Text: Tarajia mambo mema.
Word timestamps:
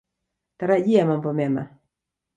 Tarajia 0.57 1.05
mambo 1.05 1.33
mema. 1.33 1.77